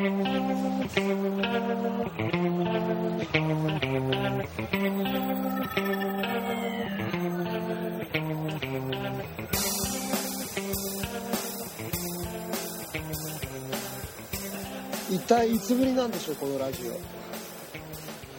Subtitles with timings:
[0.00, 0.06] 一
[15.26, 16.98] 体いつぶりなんでしょうこのラジオ。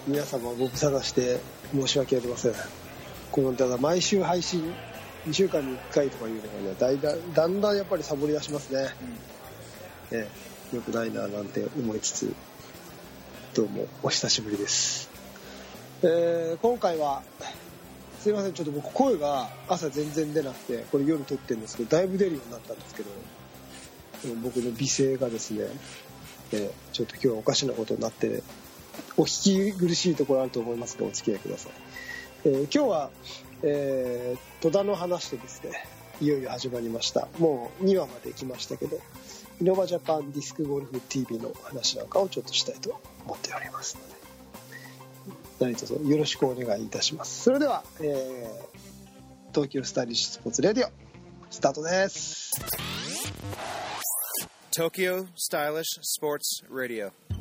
[0.07, 1.39] 皆様ご無沙汰して
[1.75, 2.53] 申し訳ありません。
[3.31, 4.73] このただ毎週配信
[5.27, 8.89] 2週間に1回とかいうのがねだいだだんだんやっぱりサボり出しますね、
[10.11, 12.33] ええ、よくないななんて思いつつ
[13.53, 15.09] どうもお久しぶりです、
[16.01, 17.23] えー今回は
[18.21, 23.09] すいませんちょっと僕声が朝全然出なくてこれ夜撮ってるんですけどだいぶ出るようになったんですけど
[24.41, 25.65] 僕の美声がですね
[26.53, 28.41] えーちょっと今日はおかしなことになって
[29.17, 31.71] お聞き苦しいところあると思いますがお付き合いください、
[32.45, 33.09] えー今日は、
[33.63, 35.85] えー戸田の話でですね
[36.21, 37.27] いよいよ始まりました。
[37.39, 38.99] もう2話まで来ましたけど。
[39.61, 44.21] イノバジャパンディスクゴルフ TV の話なんかをちょっとしたいと思っておりますので。
[45.59, 47.43] 何卒よろしくお願いいたします。
[47.43, 48.81] それでは、えー
[49.53, 50.91] 東京スタイリッシュスポーツレディオ
[51.49, 52.51] スタートです。
[54.71, 57.40] 東京スタイリッシュスポーツレディオ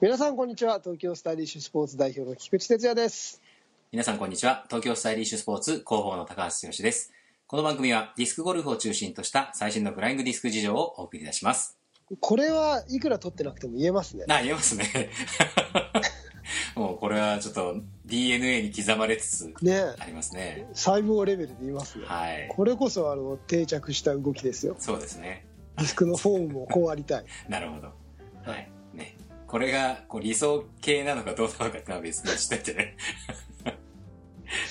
[0.00, 3.42] 皆さんこんにちは東京スタイリッシュスポーツ代表の菊池哲也です
[3.90, 4.64] 皆さんこんにちは。
[4.68, 7.12] 東京スタイリッシュスポーツ広報の高橋剛です。
[7.48, 11.76] この番組はディスクゴルフを中心とした最新のフライングディスク事情をお送りいたします。
[12.20, 15.10] これはいくら取ってなくても言えますねな、言えますね。
[16.76, 20.68] もうこれはちょっと DNA に刻まれつつねありますね。
[20.74, 22.46] 細胞レベルで言いますねはい。
[22.50, 25.44] これこそあの定着した動きですよそうですね。
[25.78, 27.92] ディスクのフォームもこうありたい なるほど。
[28.44, 28.77] はい。
[29.48, 29.52] ね。
[29.52, 32.96] これがこう理想形なのかどうなのかってのは別にしててね。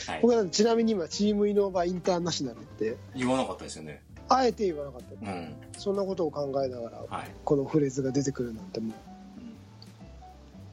[0.07, 0.19] はい。
[0.21, 4.01] 僕はちなみに今チームイノバインターナショナルって言わなかったですよね。
[4.29, 5.55] あえて言わなかったうん。
[5.77, 7.31] そんなことを考えながらはい。
[7.43, 8.93] このフレーズが出てくるなんても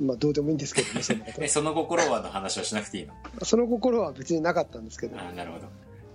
[0.00, 3.15] うまあどうでもいいんですけどね そんなことえ、その心はの話はしなくていいの？
[3.44, 5.66] その心は別になかったんですけどあなるほど。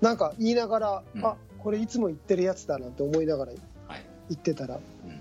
[0.02, 3.52] なんか言いながら、うんあこれいつも言ってるやつだなんて思いながら
[3.88, 4.06] はい。
[4.30, 5.19] 言ってたらうん。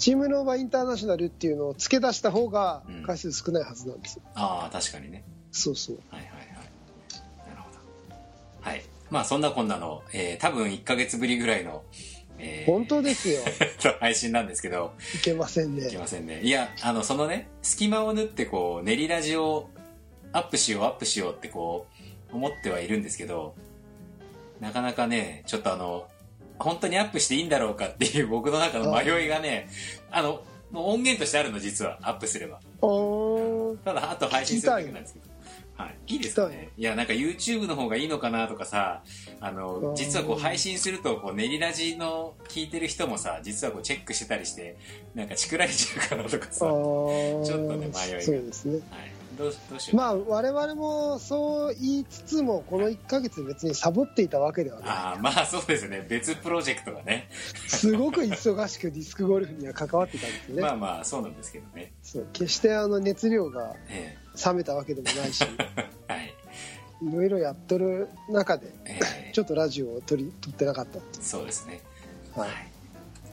[0.00, 5.24] チームノーバインターナショナルっていうのを付け出した方がうん回数少ないはずなんですよ、ああ、確かにね。
[5.52, 6.46] そうそうはいはいはい。
[7.48, 7.80] なるほど。
[8.62, 8.82] はい。
[9.10, 11.82] まあそんなこんなの、えー、多分1ヶ月ぶりぐらいの、
[12.38, 13.42] えー本当ですよ
[14.00, 16.40] 配信なんですけど、いけませんいけねませんね。
[16.42, 19.68] いや、あの、そのね、隙間を縫ってこう、練りラジを
[20.32, 21.86] アップしよう、アップしようってこ
[22.32, 23.54] う、思ってはいるんですけど、
[24.60, 26.08] なかなかね、ちょっとあの、
[26.60, 29.68] 本当にアップしていいんだろうかっていう僕の中の迷いがね、
[30.10, 32.60] あの、もう音源としてあるの実は、アップすれば。
[32.80, 35.30] おーただ、あと配信するだけなんですけど。
[35.76, 35.96] はい。
[36.14, 39.02] いいですかねいや、なんか YouTube の方がいいのかなとかさ、
[39.40, 44.76] ああの、ー実はこう配信すると、こう、練りラジの聞いてる人もさ、実はこうチェックしてたりして、
[45.14, 48.82] なんかチクられちゃうかなとかあさ、ちょっとね迷いがそうですねい。
[49.40, 49.96] どう、どうしよう。
[49.96, 56.06] まあ我々もそう言いつつもこの1ヶ月別にサボっていたわけではないああ、まあそうですね。
[56.08, 57.28] 別プロジェクトがね。
[57.66, 61.92] すごく忙しくディスクゴルフには関わってたんですね、まあまあ、そうなんですけどね。
[62.02, 66.34] そう決してあの熱量がえ冷めたわけでもないしえ はい。
[67.02, 71.80] いろいろやっとる中でええちょっとラジオを撮り撮ってなかったそうですね。
[72.34, 72.50] はい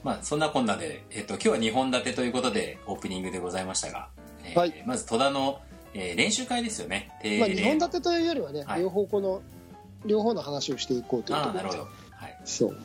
[0.03, 4.07] まあ、そんなこんなで、えっと、今日は2本立てということで、オープニングでございましたが、
[4.45, 5.59] えーはいまず戸田の、
[5.93, 7.11] えー練習会ですよね。
[7.21, 9.41] 定まあ、例2本立てというよりはね、はい両方この
[10.05, 11.89] 両方の話をしていこうというところでなるほど。
[12.11, 12.37] はい。
[12.45, 12.77] そう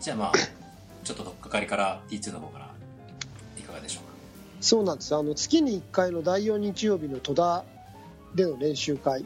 [0.00, 0.32] じゃあまあ、
[1.04, 2.70] ちょっと取っかかりから T2 の方から、
[3.58, 4.08] いかがでしょうか？
[4.60, 7.64] そうなんですあの月に1回の第4日曜日の戸田
[8.34, 9.24] での練習会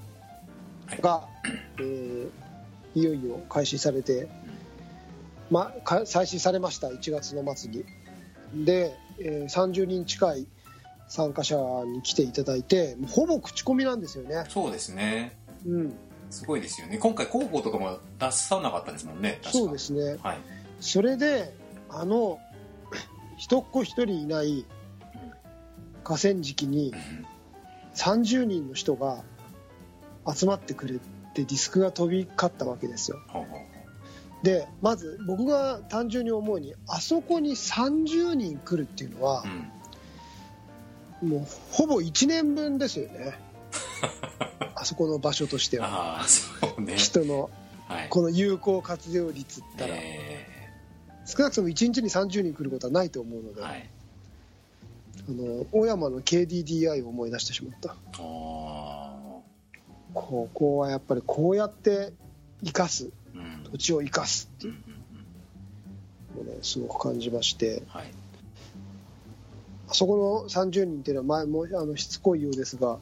[1.00, 1.26] が、
[1.78, 2.28] えー
[2.94, 4.28] いよいよ開始されて、
[5.50, 7.86] ま、か再始されました1月の末に
[8.54, 10.46] で、えー30人近い
[11.12, 15.36] 参加者に来ていただいてほぼ口コミなんですよねそうですね。
[15.66, 15.94] うん
[16.30, 16.96] すごいですよね。
[16.96, 19.38] 今回広報とかも出さなかったですもんね。
[19.42, 20.38] そうですねはい。
[20.80, 21.54] それで
[21.90, 22.38] あの
[23.36, 24.64] 一っ子一人いない
[26.02, 26.94] 河川敷に
[27.94, 29.22] 30人の人が
[30.26, 31.00] 集まってくれて
[31.34, 33.66] ディスクが飛び交ったわけですよほうほうほ
[34.42, 39.81] でまず僕が単純に思うにあそこに30人来るっていうのはう、うん。
[41.22, 43.38] もうほぼ1年分ですよね。
[44.74, 45.86] あそこの場所としては。
[46.18, 46.96] ああそうね。
[46.96, 47.50] 人の
[47.86, 48.08] はい。
[48.08, 50.46] この有効活用率ったら、え
[51.26, 53.88] 少なくとも1日に30人来ることはないと思うので、ーはい。
[55.28, 57.94] あの大山の KDDI を思い出してしまった。
[58.20, 59.42] お
[60.14, 62.12] ここはやっぱりこうやって
[62.64, 63.04] 生かす。
[63.04, 63.64] ーうん。
[63.70, 64.70] 土地を生かすってう。
[64.70, 64.76] んい
[66.40, 67.82] うのをねすごく感じまして。
[67.88, 68.06] はい。
[68.06, 68.21] あ
[69.92, 72.98] そこの30人っていうのは前もあのしつこいようですが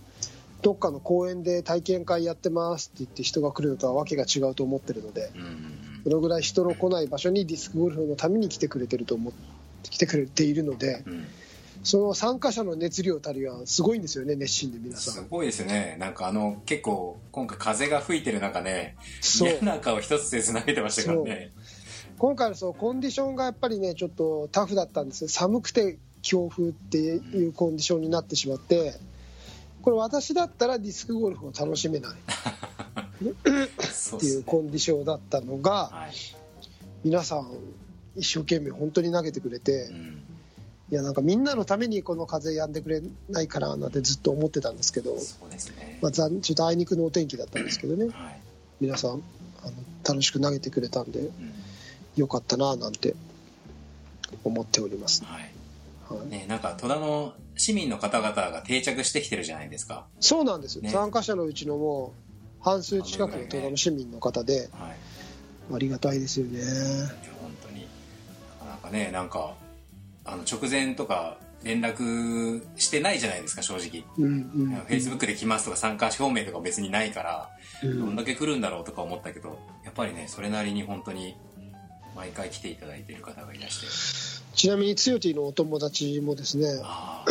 [0.62, 5.30] どっかの公園で体験会やってますって言って人が来るのとはわけが違うと思ってるので
[6.04, 11.26] そのぐらい人の来ない場所にディスクゴルフのために来てくれてると思って来てくれているのでうん。
[11.82, 15.14] その参加者の熱量たりはすごいんですよね熱心で皆さん。
[15.14, 15.96] すごいですね。
[15.98, 18.96] なんかあの結構今回風が吹いてる中ね
[19.40, 21.52] 嫌な顔一つせず投げてましたからね。
[22.18, 25.30] 今回のそうコンディションがやっぱりねちょっとタフだったんですよ。
[25.30, 28.94] 寒くて強風っていうコンディションになってしまって
[29.82, 32.12] これ私だったらディスクゴルフを楽しめない。
[32.12, 36.12] っていうコンディションだったのがはい。
[37.02, 37.50] 皆さん
[38.16, 40.22] 一生懸命本当に投げてくれてうん。
[40.90, 45.16] いやなんかみんなのためにこの風止んでくれないかななんてずっと思ってたんですけど、
[46.02, 48.06] まあ、残ちょっとあいにくのお天気だったんですけどね。
[48.06, 48.40] はい。
[48.80, 49.22] 皆さん
[49.62, 49.72] あの
[50.06, 51.30] 楽しく投げてくれたんでうん。
[52.16, 53.14] よかったななんて
[54.44, 55.52] 思っております、はいはい、
[56.18, 60.06] ねなんか戸田の市民の方々が定着してきてるじゃないですか。
[60.20, 60.90] そうなんですよ、ね。
[60.90, 62.14] 参加者のうちのも
[62.60, 64.96] う半数近くの戸田の市民の方ではい。
[65.72, 66.58] ありがたいですよね。
[66.58, 66.66] いや
[67.40, 67.86] 本当に。
[68.60, 69.54] なかなかねなんか
[70.24, 74.04] あの直前とか連絡してないじゃないですか正直。
[74.18, 77.50] うんうんフェイスブックで来ますとか参加表明とか別にないから
[77.82, 78.00] うん。
[78.00, 81.36] どんだけ来るんだろうとか思ったけどやっぱりねそれなりに本当に
[82.14, 83.86] 毎回来ていただいている方がいらして。
[84.56, 87.24] ちなみにつよティのお友達もですねあ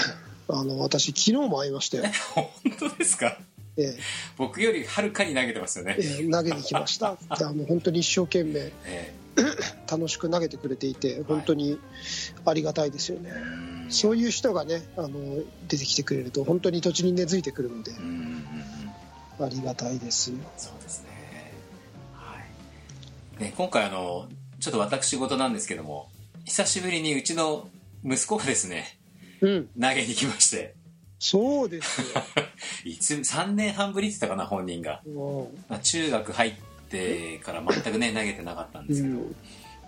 [0.48, 2.50] あの私昨日も会いましたよ、あ 本
[2.80, 3.38] 当ですか？
[3.78, 3.98] え
[4.38, 5.96] 僕よりはるかに投げてますよね。
[6.00, 7.18] えええ投げに来ました。
[7.38, 9.14] であの本当に一生懸命え
[9.90, 11.80] 楽しく投げてくれていて本当に
[12.46, 13.88] ありがたいですよね、えうん。
[13.90, 17.92] そういう人がねあの出てきてくれると本当に土地に根付いてくるので
[19.40, 20.38] ありがたいですよ。
[20.58, 21.10] そうですね。
[22.16, 22.38] は
[23.40, 23.44] い。
[23.44, 24.28] ね今回あの
[24.60, 26.10] ちょっと私事なんですけども
[26.46, 27.68] 久しぶりにうちの
[28.04, 29.00] 息子がですね
[29.42, 29.68] うん。
[29.80, 30.76] 投げに来まして。
[31.20, 32.08] そうですよ。
[32.86, 36.54] いつ3年半ぶりって言ったかな本人が、もまあ、中学入っ
[36.90, 39.36] てから全くね投げてなかったんでう、すけど、うん、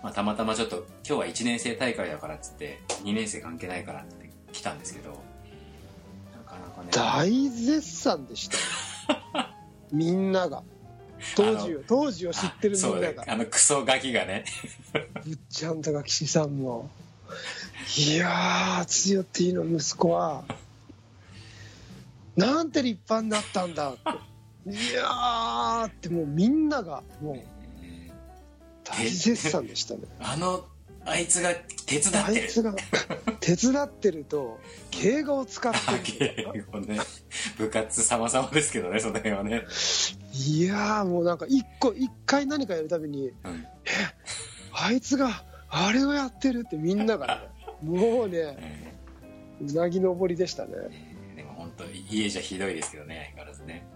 [0.02, 5.10] まあ、たまたまちょっと今日は1年生大会だからっつって2年生関係ないからって来たんですけど。
[5.10, 6.88] なかなかね。
[6.92, 9.48] 大絶賛でしたよ。
[9.90, 10.62] みんなが
[11.36, 14.44] 当時を当時を知ってるみんねながあのクソガキがね。
[15.24, 16.90] ぶっちゃんとか岸さんも。
[17.96, 20.44] いやー強っていいの息子は。
[22.36, 24.70] なんて立派になったんだって。
[24.70, 27.36] いやーってもうみんながもう
[28.84, 30.00] 大絶賛でしたね。
[30.20, 30.66] あの
[31.04, 31.52] あいつが
[31.86, 32.24] 手伝ってる。
[32.24, 32.74] あいつが
[33.40, 34.60] 手伝ってると
[34.90, 35.78] 敬語を使って
[36.18, 36.44] る。
[36.54, 37.00] 敬語ね。
[37.58, 39.62] 部活様々ですけどねその辺はね、
[40.32, 43.66] いやーもうなんか一個一回何かやるたびにうん。
[44.72, 47.40] あいつがあれをやってるってみんながね
[47.82, 48.94] もうねえ
[49.60, 50.72] うなぎ登りでしたね。
[51.34, 53.86] ーでも本当家じゃひどいですけどね相変わらずね。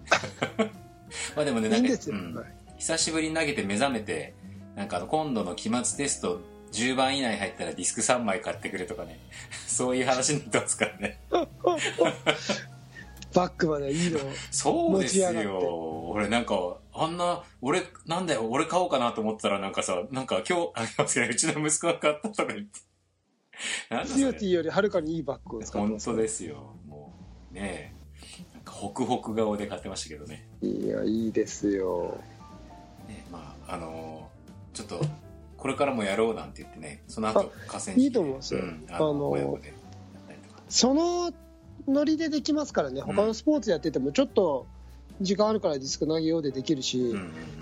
[1.36, 2.44] まあでもねいないんか
[2.78, 4.34] 久しぶりに投げて目覚めて
[4.74, 6.40] なんか今度の期末テスト
[6.76, 9.18] 10番以内入ったらディスク3枚買ってくれとかね。
[9.66, 11.20] そういう話になってますからね。
[13.34, 14.18] バックまでいいの？
[14.50, 16.08] そうですよ。
[16.10, 22.80] 俺なんかあんな俺なんだよ俺買おうかなと思ってたらなんかさなんか今日あげますけどうちの息子が買ったとか言って。
[23.90, 24.14] なんだそれ。
[24.16, 26.76] ツヨティよりはるかにいいバッグを使って本ます当ですよ。
[26.86, 27.12] も
[27.50, 28.54] うねえ。
[28.54, 30.48] なんかホクホク顔で買ってましたけどね。
[30.62, 32.18] いやいいですよ。
[33.08, 35.00] ねまああのーちょっと
[35.56, 38.60] これからもやろうなんて言ってねその後河川敷でいいと思いますよ。
[38.60, 39.76] ん、ああのの親子でやっ
[40.26, 40.62] たりとか。
[40.68, 41.32] その
[41.88, 44.66] ノリでできますからね他のスポーツやっててもちょっと
[45.20, 47.16] 時間あるからディスク投げようでできるし、うんうんう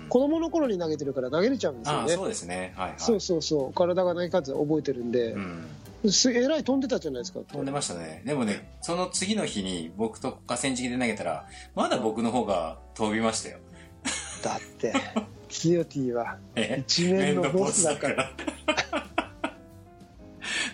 [0.05, 0.09] ん。
[0.09, 2.13] 子供の頃に投げてるから投げれちゃうんですよね。
[2.13, 2.73] そうですね。
[2.75, 2.99] はいはい。
[2.99, 3.73] そうそうそう。
[3.73, 5.31] 体が投げ方覚えてるんで。
[5.31, 5.65] う、ん。
[6.11, 7.39] すえらい飛んでたじゃないですか。
[7.39, 8.21] 飛んでましたね。
[8.25, 13.59] でもねその次の日に僕と河川敷で投げたらまだ僕の方が飛びましたよ。
[14.43, 14.93] だって
[15.45, 18.31] ツヨティはえ一面のボスだから。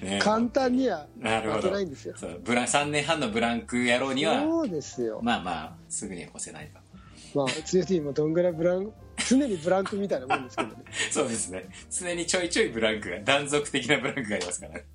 [0.01, 2.15] ね簡単には負けないんですよ。
[2.17, 5.19] そうブラン3年半のブランク野郎にはそうですよ。
[5.21, 7.39] まあまあすぐには越せないと。
[7.39, 8.91] まあツヨティもどんぐらいブラン
[9.29, 10.75] 常にブランクみたいなもんですけどね。
[11.11, 11.65] そうですね。
[11.89, 14.73] 常にちょいちょいブランクが断続的なブランクがありますから。
[14.73, 14.85] ね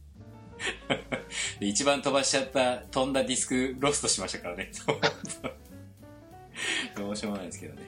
[1.61, 4.71] で一番飛ばしちゃった飛んだディスクロストしましたからね。
[7.17, 7.83] うしようがないですけどね。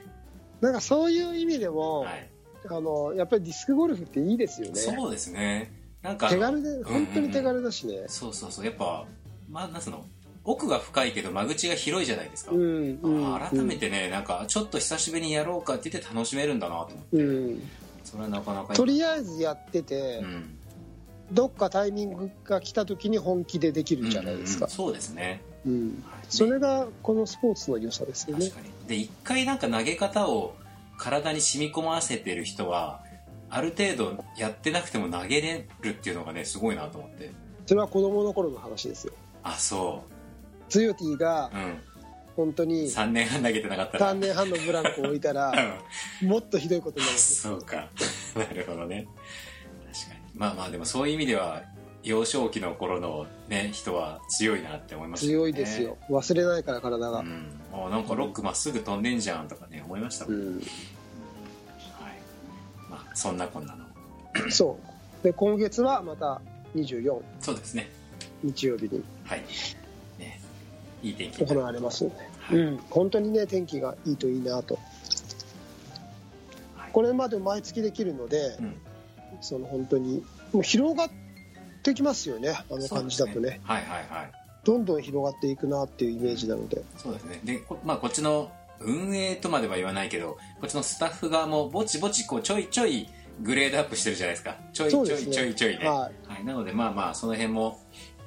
[0.61, 2.29] なんかそういう意味でも、はい。
[2.67, 5.71] あのやっぱりディスクゴルフっていいですよねそうですね。
[6.01, 8.65] なんか手軽でん本当に手軽だしねそうそうそう。
[8.65, 9.05] やっぱ、
[9.49, 10.05] まあ、なんつうの、
[10.43, 12.51] 奥が深いけど間口が広いじゃないですか。
[12.51, 17.17] うんうん改めてね、なんか、ちょっと久しぶりにやろうかって言って楽しめるんだなと思って。
[17.17, 17.61] うん
[18.03, 18.77] それはなかなかいい。
[18.77, 20.57] とりあえずやってて、うん。
[21.31, 25.41] どっかタイミングが来た時に本気でできるじゃないですかうんうん、そうですね。
[25.65, 28.51] うんはいそれがこのスポーツの良さですよね。
[28.87, 30.55] で、一回なんか投げ方を
[30.97, 33.01] 体に染み込ませてる人は、
[33.49, 37.31] ある程度やってなくても投げれるっていうのがね、すごいなと思って。
[37.65, 40.03] それは子供の頃の話ですよあ、そ
[40.69, 41.51] ツヨティが。
[42.35, 44.11] 本当に3年半投げてなかったら。
[44.13, 45.51] 3年半のブランクを置いたら
[46.21, 47.89] うんもっとひどいことになるそうか。
[48.35, 49.07] なるほどね。
[49.91, 50.21] 確かに。
[50.35, 51.63] まあまあでもそういう意味では、
[52.03, 55.33] 幼少期の頃のね、人は強いなって思いましたね。
[55.33, 55.97] 強いですよ。
[56.09, 57.47] 忘れないから体がうん。
[57.73, 60.31] あなんかロックまっすぐ飛んでんじゃんとかね、思いましたも。
[60.31, 60.63] うんんはい。
[62.89, 63.85] まあ、そんなこんなの。
[64.49, 64.77] そ
[65.21, 66.41] うで今月はまた
[66.75, 67.89] 24そうですね。
[68.43, 69.43] 日曜日にはい。
[70.17, 70.39] ね。
[71.03, 71.45] いい天気。
[71.45, 74.79] 行われますので、はいうん、本当にね天気がいいといいなと
[76.75, 78.75] はいこれまで毎月できるので、うん
[79.41, 81.18] その本当にもう広がって
[81.93, 83.35] きますよねあの感じだとね。
[83.35, 84.31] そうですはいはいはい。
[84.63, 86.83] どんどん広がっていくなっていうイメージなので。
[86.97, 87.39] そうですね。
[87.43, 93.07] で、こまあこっちの運営とまでは言わないけど、こっちのスタッフ側もぼちぼちこうちょいちょい
[93.41, 94.55] グレードアップしてるじゃないですか。
[94.73, 95.87] ちょいちょいちょいちょいね。
[95.87, 97.79] ははい、なのでまあまあその辺も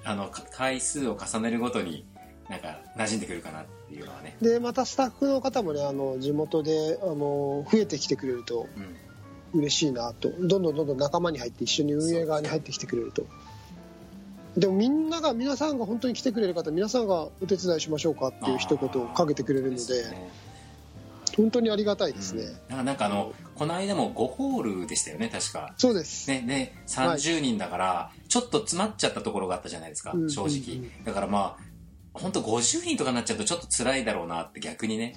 [0.05, 2.05] あのか回数を重ねるごとに
[2.49, 8.69] なんか馴染んでくるかなっていうのはね、いでまたスタッフの方もねあの地元であの増えてきてくれると
[9.55, 10.31] うん、嬉しいなと。
[10.41, 13.27] どんどんどんどん仲間に入って一緒に運営側に入ってきてくれると
[14.57, 20.31] でもみんなが皆さんが本当に来てくれる方皆さんがお手伝いしましょうかっていう一言をかけてくれるのでね。
[21.35, 22.85] 本当にありがたいですね、うん。
[22.85, 25.73] なんかあのこの間も5ホールでしたよね確か。
[25.79, 31.05] そうです、ねね30人だからちょっと詰まっちゃったところがあったじゃないですかうん正直、うんうん。
[31.05, 31.73] だからまあ
[32.13, 35.17] 本当50人とかになっちゃうとちょっと辛いだろうなって逆にね。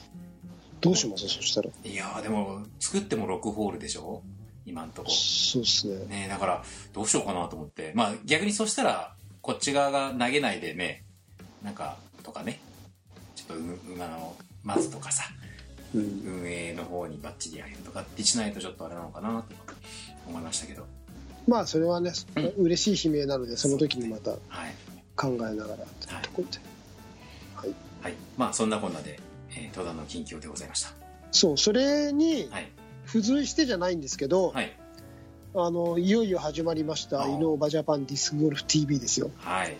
[0.79, 1.27] どうします？
[1.27, 1.69] そしたら。
[1.83, 4.21] いやーでも作っても6ホールでしょ？
[4.65, 5.11] 今んとこ。
[5.11, 6.05] そうですね。
[6.05, 6.63] ねだから
[6.93, 7.91] どうしようかなと思って。
[7.93, 9.13] まあ逆にそしたら
[9.45, 11.03] こっち側が投げないでね
[11.61, 12.59] なんかとかね
[13.35, 15.25] ちょっとううあのまずとかさ
[15.93, 16.41] うん。
[16.41, 19.75] 運営の方にバッチリやるとかってしないとちょっとあれなのかなと
[20.27, 20.87] 思いましたけど。
[21.47, 22.11] まあそれはね、
[22.57, 24.39] 嬉しい悲鳴なのでその時にまたはい。
[25.15, 25.85] 考えながらという
[26.23, 27.71] ところで、
[28.01, 28.13] はい。
[28.35, 29.19] まあそんなこんなで、
[29.51, 30.89] えー、登壇の近況でございました。
[31.31, 32.71] そうそれにはい。
[33.05, 34.75] 付随してじゃないんですけど、はい
[35.57, 39.31] あのいよいよ始まりましたあイノーバジャパンディスクゴルフ TV ですよ。
[39.37, 39.77] はい。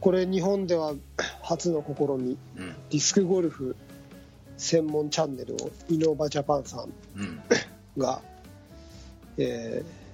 [0.00, 0.92] これ日本では
[1.42, 2.68] 初の試みうん。
[2.68, 3.74] ディスクゴルフ
[4.58, 7.40] 専門チャンネルをイノーバジャパンさんうん。
[7.96, 8.20] が、
[9.38, 10.04] えー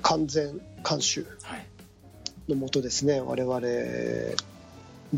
[0.00, 1.66] 完全監修はい。
[2.48, 4.36] のもとですね我々で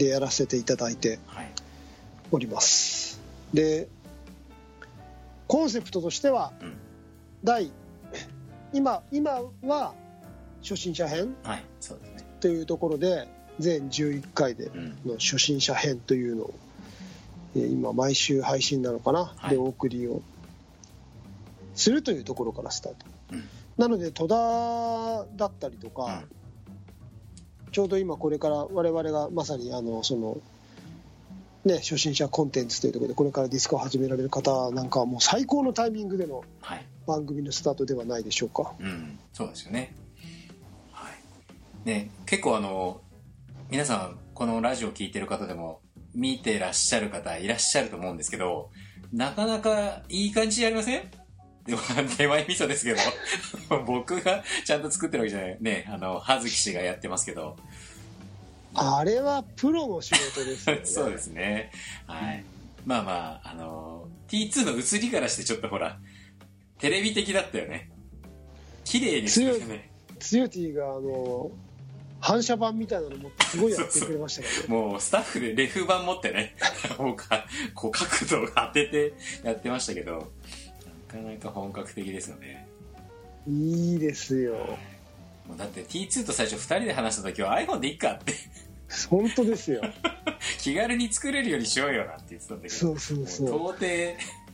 [0.09, 1.51] やらせていただいてはい。
[2.33, 3.21] おります。
[3.53, 3.89] で
[5.49, 6.73] コンセプトとしてはうん。
[7.45, 7.71] 第
[8.73, 9.95] 今今は
[10.63, 11.35] 初心者編？
[11.43, 12.29] はいそうですね。
[12.41, 14.99] というところで全11回でうん。
[15.07, 16.55] の初心者編というのを
[17.57, 19.51] えー今毎週配信なのかな、はい。
[19.51, 20.23] でお送りを
[21.75, 22.99] するというところからスタート、
[23.33, 23.45] うん。
[23.77, 26.23] なので戸田だったりとか、
[27.67, 27.73] うん。
[27.73, 30.39] ちょうど今これから我々がまさにあのその
[31.65, 39.95] ね初心者コンテンツというところでこれからディスクを始められる方なんかはもう最高のタイミングでのはい番組のスタートではないでしょうかうん、そうですよね。
[40.93, 41.09] は
[41.85, 41.89] い。
[41.89, 43.01] ね、結構あの、
[43.69, 45.81] 皆さん、このラジオを聞いてる方でも、
[46.15, 48.71] 見てらっしゃる方いらっしゃると思うんですけど、
[49.13, 51.03] なかなかいい感じやりません？
[51.67, 51.81] でも、
[52.17, 52.99] 手前味噌ですけど、
[53.87, 55.57] 僕がちゃんと作ってるわけじゃない。
[55.61, 57.57] ね、あの、葉月氏がやってますけど、
[58.75, 61.73] あれはプロの仕事ですよね そうですね。
[62.07, 62.45] はい。
[62.87, 63.13] まあま
[63.45, 65.99] あ、あの、T2 の映りからしてちょっとほら、
[66.81, 67.91] テレビ的だったよね。
[68.85, 69.91] 綺麗に作るね。
[70.19, 71.51] ツヨティがあの
[72.21, 76.55] 反射板みたいなの持ってすごいやってくれましたからねもうスタッフでレフ板持ってね、
[77.75, 80.31] こう角度を当ててやってましたけど、
[81.09, 82.67] なかなか本格的ですよね。
[83.49, 84.79] いいですよ。
[85.49, 88.35] もうだって T2 と最初2人で話した時は iPhone でいっかって、
[89.09, 89.81] 本当ですよ。
[90.61, 93.87] 気軽に作れるようにしようよなって言ってたんだけど、そうそうそう到底、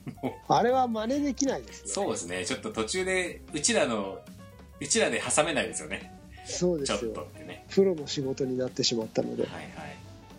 [0.49, 1.91] あれは真似できないですね。
[1.91, 4.19] そうですね、ちょっと途中で、うちらの、
[4.81, 6.13] うちらで挟めないですよね。
[6.45, 7.13] そうですよ。
[7.13, 7.65] とってね。
[7.71, 9.43] プロの仕事になってしまったので。
[9.45, 9.73] はいはい。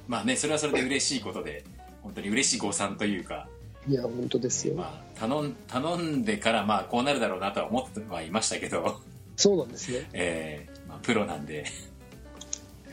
[0.07, 1.63] まあね、それはそれで嬉しいことで、
[2.01, 3.49] 本当に嬉しい誤算というか、
[3.87, 8.99] いや本当ですよ、まあ、頼ん頼んでからまあこうなるだろうなとは思ってはいましたけど、
[9.35, 10.09] そうなんですね。
[10.13, 11.65] えーまあ、プロなんで。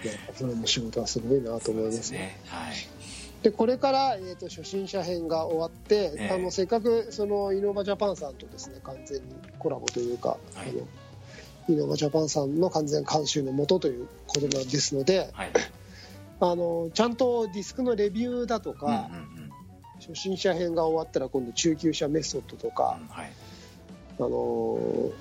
[0.05, 2.19] いやそれも仕事はすごいなと思いますね。
[2.19, 2.41] ね。
[2.47, 2.75] はい
[3.45, 6.31] でこれから、えー、と初心者編が終わって、ええ。
[6.31, 9.25] あのせっかくそのイノバジャパンさんとですね完全に
[9.59, 10.71] コラボというか、はい。
[10.71, 10.89] あの
[11.69, 15.51] イノバジャパンさんの完全監修のもとということなんですのではい。
[16.41, 19.51] あのちゃんとディスクのレビューだとうんうんか、うん。
[20.01, 23.33] 初心者編が終わったら今度中級者メソッドとか、うんはい。
[24.21, 25.13] あのー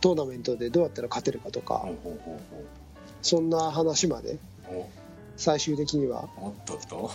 [0.00, 2.40] トーナメントでどうやったら勝てるかとかほうほうほう
[3.20, 4.38] そんな話まで
[5.38, 6.28] 最終的には。
[6.36, 7.10] おおっとっと？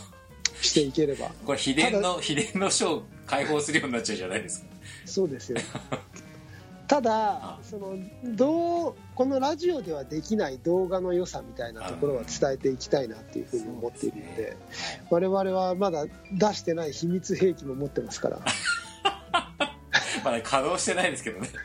[0.61, 1.29] していければ。
[1.45, 4.67] これ秘伝の秘伝の書を解放するようになっちゃうじゃないですか。
[5.05, 5.57] そうですよ。
[6.87, 7.61] ただ あ。
[7.63, 14.57] そのどうこのラジオではできない動画の良さみたいなところは伝えていきたいなっていうふうに思っているので
[15.09, 18.39] そう我々はまだ出してない秘密兵器も持ってますから。
[20.23, 21.49] まだ稼働してないですけどね。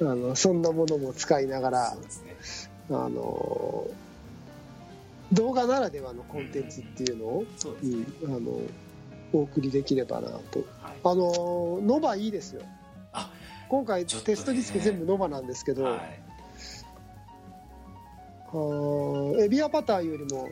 [0.00, 2.36] あのそんなものも使いながらそうですね。
[2.90, 3.86] あの
[5.34, 8.06] 動画ならではのコンテンツっていうのを、そうですね。
[8.22, 8.60] うん、あの
[9.32, 10.34] お送りできればなと。
[10.34, 10.44] はい。
[11.04, 12.62] あのノバいいですよ。
[13.12, 13.30] あ
[13.68, 16.20] 今回テストディスク全部ノバなんですけど、はい。
[19.42, 20.48] エビアパターよりも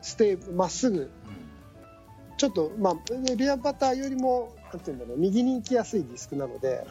[0.00, 1.00] ステーまっすぐ。
[1.00, 1.10] うん。
[2.36, 2.94] ちょっとまあ
[3.30, 6.86] エビアパターよりもなんていうんだろう右に行きやすいディスクなので、はい。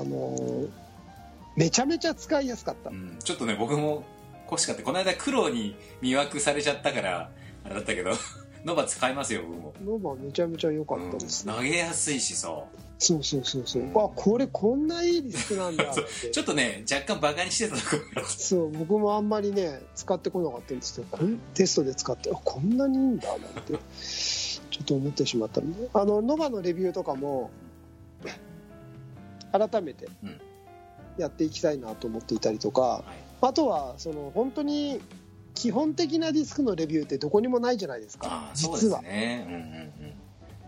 [0.00, 0.70] あのー
[1.54, 3.18] めちゃめちゃ使いやすかった、うん。
[3.22, 4.04] ちょっとね僕も
[4.52, 4.82] 欲しかった。
[4.82, 7.30] この間黒に魅惑されちゃったから
[7.64, 8.12] あれだったけど
[8.64, 11.52] ノバ使いますよ僕も、ノバめちゃめちゃ良かうんったです、ね。
[11.52, 12.62] 投げやすいしさ
[12.98, 13.90] そうそうそうそう、うん。
[13.90, 16.02] あこれこんないいディスクなんだって。
[16.30, 18.24] ちょっとね若干バカにしてたところ。
[18.24, 23.78] そう僕もあんまりね使ってこなかったんですけどこんテストで使ってあこんなにいいんだなんて。
[24.70, 25.72] ちょっと思ってしまったの。
[25.78, 27.50] であのノバのレビューとかも
[29.52, 30.40] 改めてうん。
[31.18, 35.00] やっていきたいなと思っていたりとかはいあとはその本当に
[35.54, 38.50] 基本的なディスクのレビューってどこにもないじゃないですか。
[38.54, 39.44] 実は、ね。
[39.46, 40.14] うんうんうん。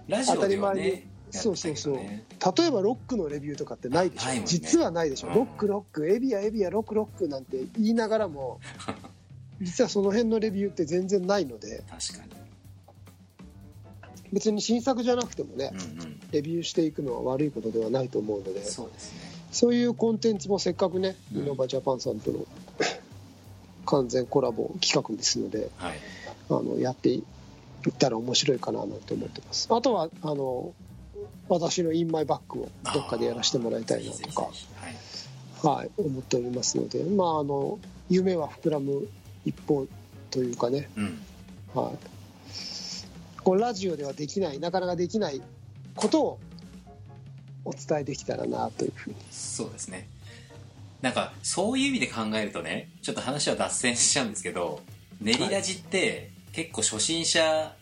[0.08, 1.14] ラジオではね当たり前に。
[1.30, 1.96] そうそうそう。
[1.96, 4.30] 例えばロックのレビューとかってないでしょ。
[4.30, 4.42] ね。
[4.44, 5.34] 実はないでしょ、うん。
[5.34, 8.60] ロックロックエビアエビアロックロックなんて言いながらも
[9.60, 11.82] 実はその辺のレビューって全然ないので。
[11.88, 12.34] 確かに。
[14.32, 16.20] 別に新作じゃなくてもねうんうん。
[16.30, 18.64] レビューしていくのは悪いことではないと思うので。
[18.64, 19.18] そうですね。
[19.50, 21.42] そういうコンテンツもせっかくねうん。
[21.42, 22.46] イノバジャパンさんとの
[23.84, 25.98] 完全コラボ企画ですのではい。
[26.50, 27.24] あのやってい
[27.88, 29.66] ったら面白いかななんて思ってます。
[29.70, 30.72] あとはあの
[31.48, 34.48] 私のインマイバッグをどっかでやらせてもらいたいなとか
[35.62, 37.78] はい、思っておりますので、まあ、あの
[38.10, 39.08] 夢は膨らむ
[39.46, 39.86] 一方
[40.30, 41.22] というかね、うん。
[41.74, 41.98] はい、
[43.42, 45.40] このラジオではできないなかなかできない
[45.94, 46.40] ことを
[47.64, 49.16] お伝えできたらなというふうに。
[49.30, 50.08] そうですね
[51.04, 54.80] なんかそういう意味で考えるとねちょっと話は脱線しちゃうんですけど
[55.20, 57.74] 練りラジって結構初心者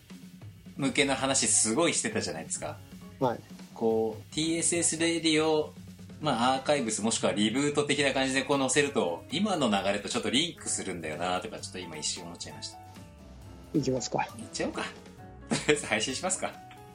[0.75, 2.77] 向けの話すごいしてたじゃないですか。
[3.21, 3.39] はい。
[3.73, 5.73] こう TSS レディオ
[6.19, 12.77] まあアーカイブスもしくはリブート的な感じでこう載せると今の流れとちょっとリンクするんだよなとかちょっと今一瞬思っちゃいました。
[13.73, 14.27] いきますか。
[14.37, 14.81] いっちゃおうか。
[14.81, 16.51] とりあえず配信しますか。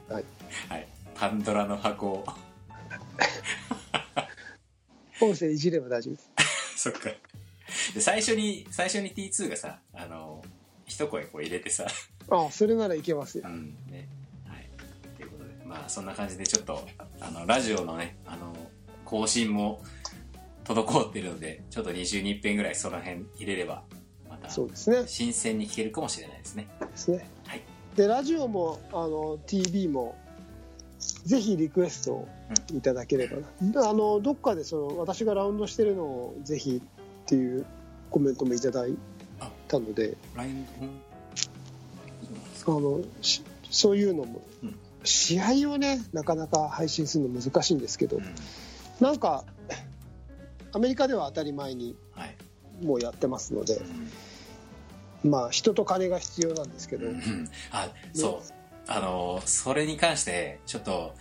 [0.09, 0.23] はい、
[0.69, 2.25] はい、パンドラの箱を
[5.21, 6.31] 音声いじれば大丈夫です。
[6.75, 7.09] そっか。
[7.93, 10.43] で最初に最初に T2 がさあの
[10.85, 11.85] 一声こう入れてさ。
[12.29, 13.43] ああそれならいけますよ。
[13.47, 14.07] うんね。
[14.47, 14.69] はい。
[15.17, 16.87] ということでまあそんな感じでちょっと
[17.19, 18.55] あのラジオのねあの
[19.05, 19.83] 更新も
[20.63, 23.83] 滞っているのでちょっと2週に一遍ぐらいその辺入れれば
[24.29, 25.03] またそうですね。
[25.07, 26.67] 新鮮に聞けるかもしれないですね。
[26.79, 27.29] ですね。
[27.45, 27.61] はい。
[27.95, 30.15] でラジオもあの TV も
[30.99, 32.27] ぜひリクエストを
[32.73, 37.65] いただければな、あのどっかでその私がラウンドしてるのをぜひっていう
[38.11, 38.97] コメントもいただい
[39.67, 40.43] たのであ
[42.67, 48.23] のしそういうのも、うん試合をねなかなか配信するの難しいんですけど、うん。
[48.99, 49.45] なんか
[50.73, 52.35] アメリカでは当たり前にはい。
[52.85, 53.81] もうやってますので
[55.23, 55.31] う、ん。
[55.31, 57.49] まあ人と金が必要なんですけど、うん。
[57.71, 58.58] あそう
[58.91, 61.13] あのそれに関してちょっと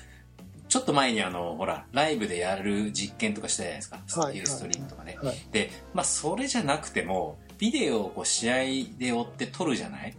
[0.69, 5.37] ちょっと前にあのほらライブでやる実験とかしたじゃないですか、はいユーストリームとかね、はい。
[5.53, 8.57] でまあそれじゃなくてもビデオをこう試合
[8.99, 10.15] で追って撮るじゃない？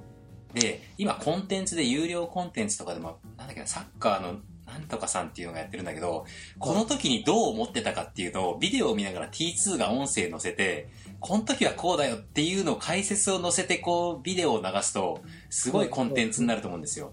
[0.54, 6.25] で今コンテンツで有料コンテンツとかでもなんだっけなサッカーのなんとかさんっていうのがやってるんだけど、
[6.60, 17.12] この時にどう思ってたかっていうのをビデオを見ながら T2 が音声載せて、この時はこうだよっていうのを解説を載せてこうビデオを流すと、すごいコンテンツになると思うんですよ。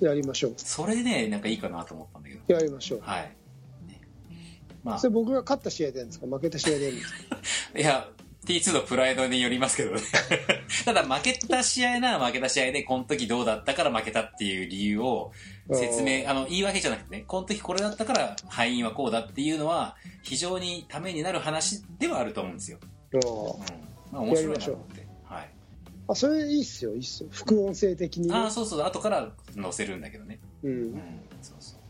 [0.00, 0.54] やりましょう。
[0.56, 2.54] それでね、なんかいいかなと思ったんだけど。
[2.54, 3.00] やりましょう。
[3.02, 3.22] はい。
[3.86, 4.00] ね
[4.82, 6.26] まそれ僕が勝った試合でやるんですか？
[6.26, 7.36] 負けた試合でやるんですか？
[7.74, 8.08] あ、 いや、
[8.46, 10.00] T2 のプライドによりますけどね。
[10.86, 15.32] ただ負けた試合なら負けた試合で、この時どうだったから負けたっていう理由を
[15.74, 22.78] 説明、あの、言い訳じゃなくてね、この時これだったから敗因はこうだっていうのは、非常にためになる話ではあると思うんですよ。
[23.14, 23.22] あうん。
[24.12, 25.06] まあ面白いなと思って。
[25.24, 25.50] はい。
[26.08, 27.28] あ、それいいっすよ、いいっすよ。
[27.32, 28.34] 副音声的にね。
[28.34, 30.40] ああ、そうそう、後から載せるんだけどね。
[30.62, 30.68] う。
[30.68, 30.94] うんん、
[31.42, 31.80] そうそう。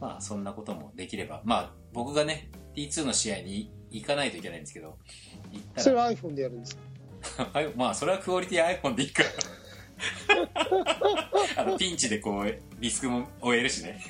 [0.00, 1.42] まあ、そんなこともできれば。
[1.44, 4.96] まあ、僕がね、T2 の試合に行かないといけないんですけど、
[5.52, 6.76] 行ったら、それは iPhone でやるんです
[7.36, 7.50] か？
[7.52, 9.28] はいまあ、それはクオリティ iPhone でいいから。
[11.56, 14.00] あの、ピンチでこう、リスクも終えるしね。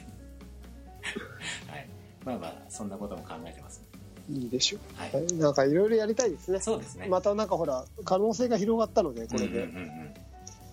[1.69, 1.87] はい。
[2.25, 3.83] まあまあ、そんなことも考えてます。
[4.31, 5.11] いいでしょはい。
[5.25, 5.39] う。
[5.39, 6.61] なんかいろいろやりたいですね。
[6.61, 7.09] そうですね。
[7.09, 9.65] またなんかほら、可能性が広がったので、これで。
[9.65, 10.15] うんうんうんうん。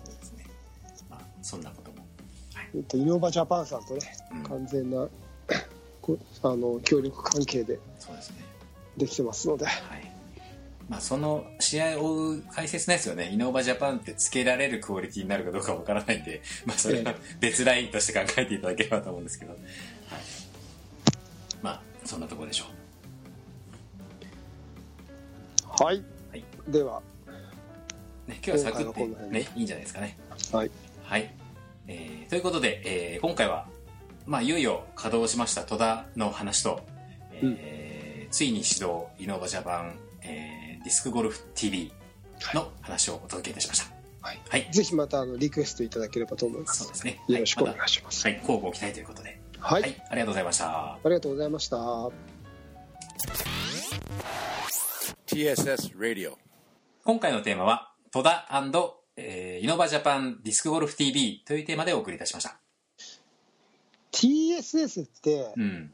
[0.04, 0.44] そうですね。
[1.10, 2.06] まあ、そんなことも。
[2.74, 4.00] えっとイノバジャパンさんとね、
[4.32, 5.08] うん完全な
[6.02, 8.36] こあの協力関係でそうですね。
[8.96, 10.07] できてますので、はい。
[10.88, 19.60] まあ、その試合を追う解説のやつをね、イノーバジャパンってつけられるクオリティになるかどうかわからないんで、 まあ、それは別ラインとして考えていただければと思うんですけど、はい。
[21.60, 22.66] まあ、そんなところでしょ
[25.84, 27.02] はい、はいでは
[28.26, 28.30] う。
[28.30, 30.18] ね、今日はサクッてね、いいんじゃないですかね。
[30.52, 30.70] はい
[31.04, 31.30] はい。
[31.86, 33.66] えーということで、えー今回は、
[34.26, 36.80] まあ、いよいよ稼働しました戸田の話と、
[37.32, 41.92] えーついに始動、イノーバジャパン、えーディスクゴルフ TV
[42.54, 43.94] の話をお届けいたしました。
[44.22, 44.68] はいはい。
[44.72, 47.20] ぜひまたあのリクエストいただければと思いますそうですね。
[47.28, 49.38] よろしくお願はいしますはい、交互期待ということで。
[49.58, 50.94] はい、はい、ありがとうございました。
[50.94, 51.76] ありがとうございました
[55.26, 56.36] TSS Radio.
[57.04, 58.48] 今回のテーマは、戸田
[59.16, 62.56] えーイノバジャパンディスクゴルフ TV というテーマでお送りいたしました。
[64.12, 65.92] TSS ってうん。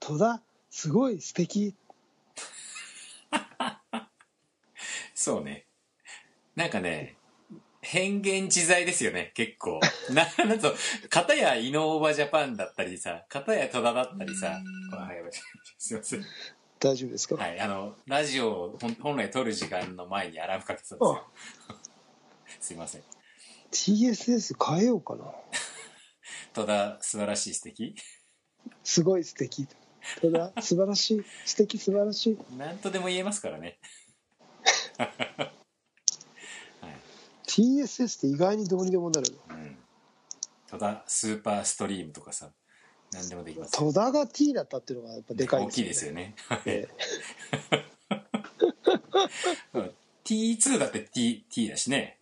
[0.00, 1.74] 戸田すごい素敵
[5.16, 5.66] そうね。
[6.56, 7.16] なんかね、
[7.80, 9.80] 変幻自在ですよね、結構。
[10.10, 10.74] な、 なんと、
[11.08, 14.60] 片やイノーバジャパンだったりさ、片や戸田だったりさ、
[14.92, 15.32] あやばい
[15.78, 16.26] すいません。
[16.78, 21.26] 大丈夫ですか、はい、あの、ラジオを本本来撮る時間の前にアラームかけてたんですよ。
[22.60, 23.02] すいません。
[23.70, 25.32] TSS 変えようかな
[26.52, 27.96] 戸田、素晴らしい素敵
[28.84, 29.66] すごい素敵
[30.20, 33.78] 戸田素晴らしい素敵素晴らしいなんとでも言えますからね。
[37.46, 39.76] TSS って意外にどうにでもなるのうん。
[40.68, 42.50] 戸田スーパーストリームとかさ、
[43.12, 43.72] なんでもできます。
[43.72, 46.34] 戸田が T だったっていうのがやっぱでかい大きいですよね。
[46.66, 46.88] え
[50.24, 52.18] T2 だって T, T だしね。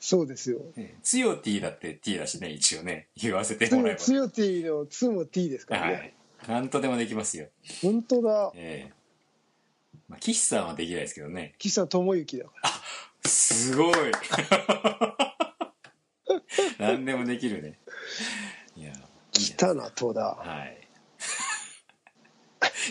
[0.00, 3.08] そうですよねつよ T だって T だしね、一応ね。
[3.16, 3.98] 言わせてもらえば。
[3.98, 6.14] つよ T の2も T ですからはね、
[6.46, 6.50] い。
[6.50, 7.48] なんとでもできますよ。
[7.82, 8.97] 本当だええ
[10.08, 11.54] まあ、岸さんはできないですけどね。
[11.58, 12.70] 岸さん智之だから
[13.28, 13.94] すごい
[16.78, 17.78] 何でもできるね。
[18.76, 18.92] いや、
[19.32, 20.78] 来ねたな戸田はい。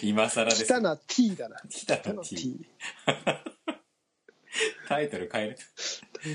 [0.03, 2.65] 今更です来たな T だな来たな T
[4.87, 5.61] タイトル変えると。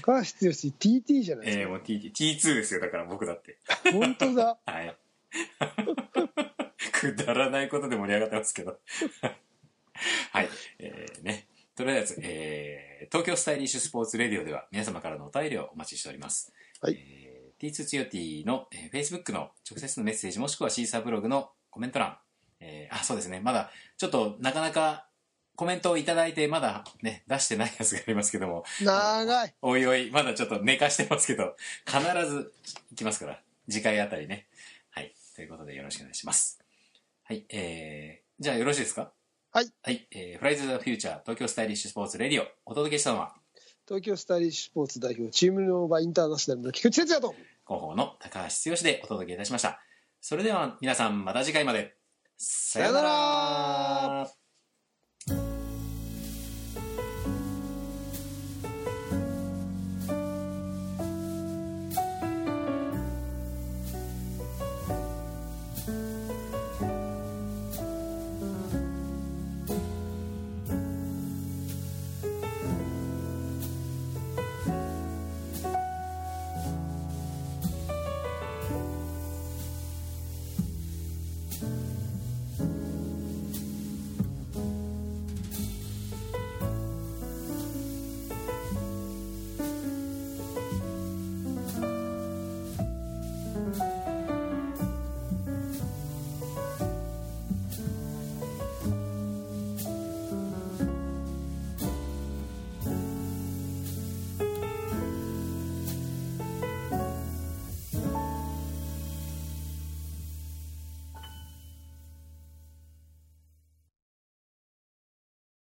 [0.01, 3.59] 高橋剛 TT じゃないですええもう T、T2 ですよ、だから僕だって。
[3.65, 4.97] か、本当だはい。
[6.93, 8.81] くだらないことで盛り上がってますけど。
[10.33, 10.49] はい。
[10.79, 11.49] えー、ね。
[11.75, 16.53] とりあえず、えー、東京スタイリッシュスポーツレディオでは皆様からのお便りをお待ちしております。
[16.81, 22.19] はいえー、T2 つよ T の、えー、Facebook の直接のメッセージもしくはシーサーブログのコメント欄。
[22.61, 23.41] えー、あ、そうですね。
[23.41, 25.09] まだ、ちょっとなかなか
[25.57, 32.53] コメントをいただいてまだね、出してないやつがありますけども、長いおいおい、まだちょっと寝かしてますけど、必ず
[32.91, 34.47] 行きますから、次回あたりね。
[34.91, 35.15] はい。
[35.35, 36.61] ということでよろしくお願いします。
[37.25, 37.45] はい。
[37.49, 39.13] えー、じゃあよろしいですか？
[39.55, 39.71] はい。
[39.83, 40.09] はい。
[40.13, 43.35] えー、フライズ・ザ・フューチャー東京スタイリッシュスポーツ・レディオ、お届けしたのは、
[43.87, 47.35] 東京スタイリッシュスポーツ代表チームノーバインターナショナルの菊池哲也と
[47.67, 49.79] 広報の高橋剛でお届けいたしました。
[50.23, 51.95] それでは皆さんまた次回まで。
[52.39, 54.42] さよなら